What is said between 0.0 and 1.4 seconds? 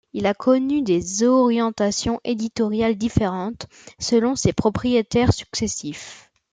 Il a connu des